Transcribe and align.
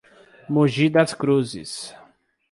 Moji 0.49 0.89
Das 0.89 1.13
Cruzes 1.15 1.95